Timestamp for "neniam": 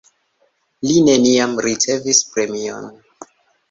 1.09-1.55